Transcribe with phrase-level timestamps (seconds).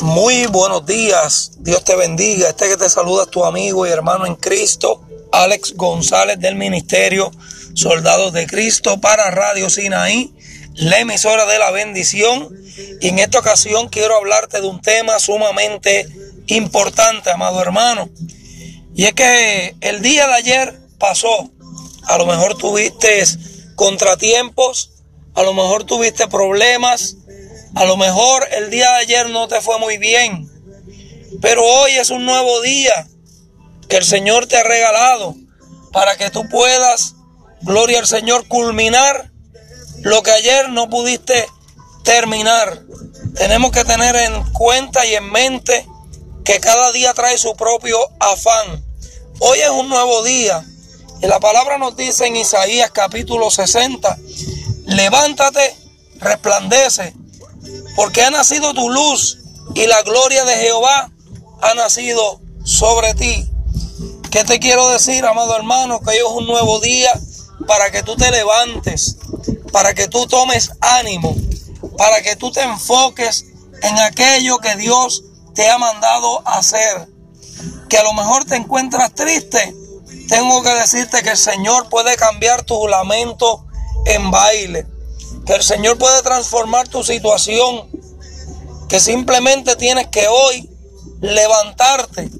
[0.00, 2.48] Muy buenos días, Dios te bendiga.
[2.48, 7.30] Este que te saluda es tu amigo y hermano en Cristo, Alex González del Ministerio
[7.74, 10.34] Soldados de Cristo para Radio Sinaí,
[10.74, 12.48] la emisora de la bendición.
[13.02, 16.08] Y en esta ocasión quiero hablarte de un tema sumamente
[16.46, 18.08] importante, amado hermano.
[18.94, 21.50] Y es que el día de ayer pasó.
[22.04, 23.22] A lo mejor tuviste
[23.76, 24.92] contratiempos,
[25.34, 27.16] a lo mejor tuviste problemas,
[27.74, 30.50] a lo mejor el día de ayer no te fue muy bien,
[31.40, 33.06] pero hoy es un nuevo día
[33.88, 35.34] que el Señor te ha regalado
[35.92, 37.14] para que tú puedas,
[37.62, 39.30] gloria al Señor, culminar
[40.02, 41.46] lo que ayer no pudiste
[42.04, 42.82] terminar.
[43.34, 45.86] Tenemos que tener en cuenta y en mente
[46.44, 48.84] que cada día trae su propio afán.
[49.40, 50.64] Hoy es un nuevo día.
[51.22, 54.16] Y la palabra nos dice en Isaías capítulo 60,
[54.86, 55.76] levántate,
[56.16, 57.14] resplandece,
[57.96, 59.38] porque ha nacido tu luz
[59.74, 61.10] y la gloria de Jehová
[61.60, 63.50] ha nacido sobre ti.
[64.30, 66.00] ¿Qué te quiero decir, amado hermano?
[66.00, 67.12] Que hoy es un nuevo día
[67.66, 69.16] para que tú te levantes,
[69.72, 71.34] para que tú tomes ánimo,
[71.96, 73.46] para que tú te enfoques
[73.82, 77.08] en aquello que Dios te ha mandado hacer.
[77.88, 79.74] Que a lo mejor te encuentras triste.
[80.28, 83.66] Tengo que decirte que el Señor puede cambiar tu lamento
[84.06, 84.86] en baile
[85.50, 87.90] que el Señor puede transformar tu situación,
[88.88, 90.70] que simplemente tienes que hoy
[91.20, 92.30] levantarte.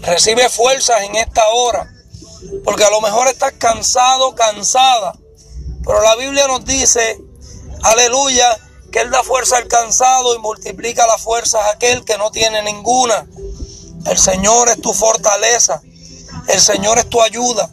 [0.00, 1.88] Recibe fuerzas en esta hora,
[2.64, 5.16] porque a lo mejor estás cansado, cansada,
[5.84, 7.16] pero la Biblia nos dice,
[7.84, 8.58] aleluya,
[8.90, 12.60] que Él da fuerza al cansado y multiplica las fuerzas a aquel que no tiene
[12.64, 13.24] ninguna.
[14.04, 15.80] El Señor es tu fortaleza,
[16.48, 17.70] el Señor es tu ayuda,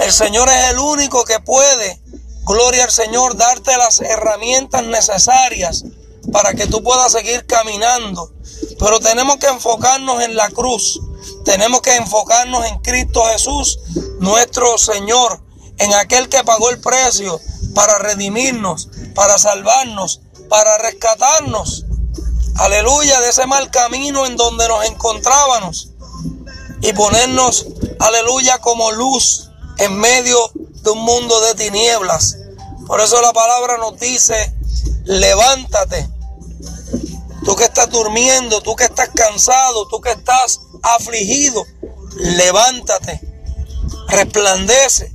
[0.00, 2.00] el Señor es el único que puede
[2.46, 5.84] gloria al Señor, darte las herramientas necesarias
[6.32, 8.32] para que tú puedas seguir caminando.
[8.78, 11.00] Pero tenemos que enfocarnos en la cruz.
[11.44, 13.80] Tenemos que enfocarnos en Cristo Jesús,
[14.20, 15.42] nuestro Señor,
[15.78, 17.40] en aquel que pagó el precio
[17.74, 21.84] para redimirnos, para salvarnos, para rescatarnos.
[22.56, 25.90] Aleluya, de ese mal camino en donde nos encontrábamos.
[26.80, 27.66] Y ponernos,
[27.98, 32.36] aleluya, como luz en medio de un mundo de tinieblas.
[32.86, 34.54] Por eso la palabra nos dice,
[35.04, 36.08] levántate.
[37.44, 41.64] Tú que estás durmiendo, tú que estás cansado, tú que estás afligido,
[42.16, 43.20] levántate.
[44.08, 45.14] Resplandece.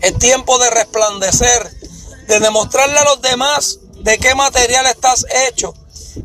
[0.00, 1.70] Es tiempo de resplandecer,
[2.28, 5.74] de demostrarle a los demás de qué material estás hecho.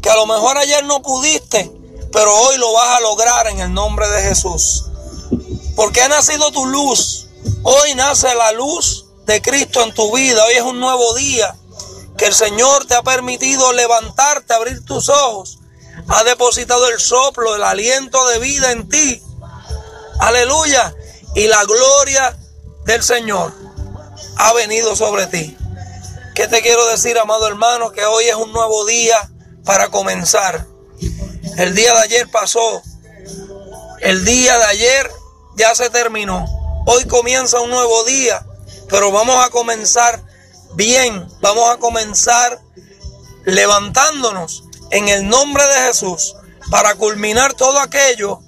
[0.02, 1.72] Que a lo mejor ayer no pudiste,
[2.12, 4.86] pero hoy lo vas a lograr en el nombre de Jesús.
[5.76, 7.23] Porque ha nacido tu luz.
[7.66, 10.44] Hoy nace la luz de Cristo en tu vida.
[10.44, 11.56] Hoy es un nuevo día
[12.18, 15.60] que el Señor te ha permitido levantarte, abrir tus ojos.
[16.10, 19.24] Ha depositado el soplo, el aliento de vida en ti.
[20.20, 20.94] Aleluya.
[21.36, 22.38] Y la gloria
[22.84, 23.54] del Señor
[24.38, 25.58] ha venido sobre ti.
[26.36, 27.94] ¿Qué te quiero decir, amado hermano?
[27.94, 29.32] Que hoy es un nuevo día
[29.64, 30.68] para comenzar.
[31.58, 32.82] El día de ayer pasó.
[34.02, 35.12] El día de ayer
[35.56, 36.63] ya se terminó.
[36.86, 38.46] Hoy comienza un nuevo día,
[38.90, 40.22] pero vamos a comenzar
[40.74, 42.60] bien, vamos a comenzar
[43.46, 46.36] levantándonos en el nombre de Jesús
[46.70, 48.40] para culminar todo aquello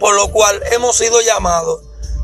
[0.00, 1.82] por lo cual hemos sido llamados,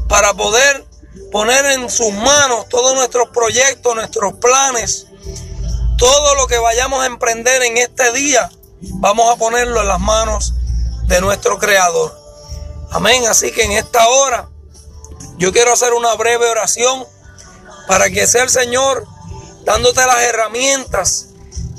[0.08, 0.84] para poder
[1.30, 5.06] poner en sus manos todos nuestros proyectos, nuestros planes,
[5.98, 8.50] todo lo que vayamos a emprender en este día,
[8.94, 10.54] vamos a ponerlo en las manos
[11.04, 12.16] de nuestro Creador.
[12.90, 13.26] Amén.
[13.26, 14.48] Así que en esta hora
[15.38, 17.06] yo quiero hacer una breve oración
[17.86, 19.06] para que sea el Señor
[19.64, 21.26] dándote las herramientas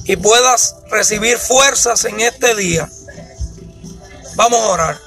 [0.04, 2.90] y puedas recibir fuerzas en este día.
[4.36, 5.00] Vamos a orar.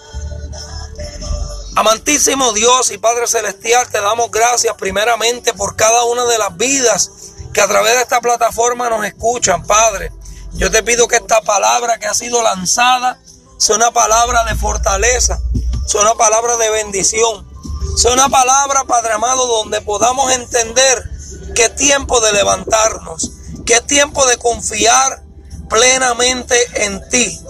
[1.76, 7.10] Amantísimo Dios y Padre Celestial, te damos gracias primeramente por cada una de las vidas
[7.54, 10.12] que a través de esta plataforma nos escuchan, Padre.
[10.54, 13.20] Yo te pido que esta palabra que ha sido lanzada
[13.56, 15.40] sea una palabra de fortaleza,
[15.86, 17.48] sea una palabra de bendición,
[17.96, 21.10] sea una palabra, Padre amado, donde podamos entender
[21.54, 23.30] que es tiempo de levantarnos,
[23.66, 25.22] que es tiempo de confiar
[25.68, 27.40] plenamente en ti.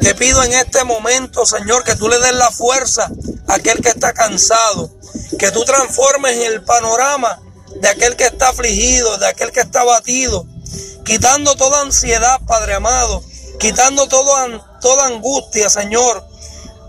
[0.00, 3.10] Te pido en este momento, Señor, que tú le des la fuerza
[3.46, 4.90] a aquel que está cansado,
[5.38, 7.40] que tú transformes el panorama
[7.80, 10.46] de aquel que está afligido, de aquel que está abatido,
[11.04, 13.22] quitando toda ansiedad, Padre amado,
[13.58, 16.24] quitando toda angustia, Señor,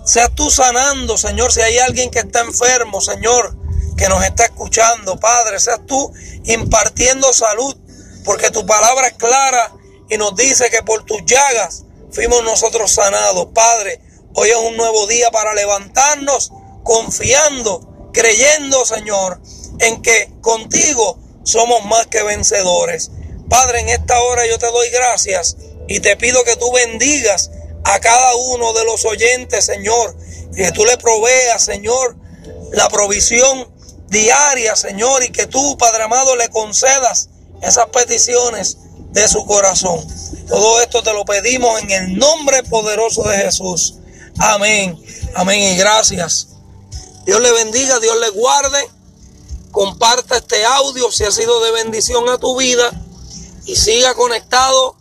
[0.10, 3.56] Seas tú sanando, Señor, si hay alguien que está enfermo, Señor,
[3.96, 6.12] que nos está escuchando, Padre, seas tú
[6.46, 7.78] impartiendo salud,
[8.26, 9.72] porque tu palabra es clara
[10.10, 13.50] y nos dice que por tus llagas fuimos nosotros sanados.
[13.54, 14.02] Padre,
[14.34, 19.40] hoy es un nuevo día para levantarnos confiando, creyendo, Señor,
[19.78, 23.12] en que contigo somos más que vencedores.
[23.48, 25.56] Padre, en esta hora yo te doy gracias
[25.88, 27.52] y te pido que tú bendigas
[27.84, 30.16] a cada uno de los oyentes, Señor.
[30.56, 32.16] Que tú le proveas, Señor,
[32.72, 33.72] la provisión
[34.08, 37.30] diaria, Señor, y que tú, Padre amado, le concedas
[37.62, 38.78] esas peticiones
[39.12, 40.06] de su corazón.
[40.48, 43.96] Todo esto te lo pedimos en el nombre poderoso de Jesús.
[44.38, 45.00] Amén.
[45.36, 46.50] Amén y gracias.
[47.26, 48.90] Dios le bendiga, Dios le guarde.
[49.72, 52.90] Comparta este audio si ha sido de bendición a tu vida
[53.66, 54.96] y siga conectado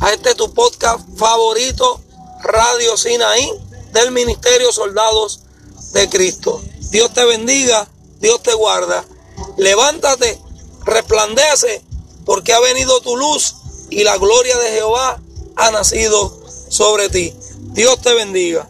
[0.00, 2.02] a este tu podcast favorito,
[2.42, 3.50] Radio Sinaí,
[3.92, 5.40] del Ministerio Soldados
[5.92, 6.62] de Cristo.
[6.90, 7.88] Dios te bendiga,
[8.20, 9.04] Dios te guarda.
[9.56, 10.38] Levántate,
[10.84, 11.82] resplandece,
[12.24, 13.54] porque ha venido tu luz
[13.90, 15.20] y la gloria de Jehová
[15.56, 17.34] ha nacido sobre ti.
[17.72, 18.68] Dios te bendiga.